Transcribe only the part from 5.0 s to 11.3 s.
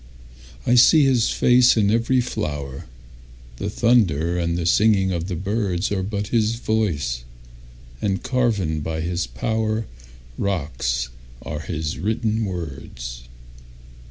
of the birdsAre but his voice—and carven by his powerRocks